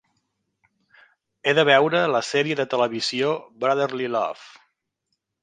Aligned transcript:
He 1.45 1.53
de 1.59 1.65
veure 1.69 2.01
la 2.15 2.21
sèrie 2.31 2.57
de 2.63 2.67
televisió 2.73 3.31
Brotherly 3.65 4.11
Love 4.17 4.59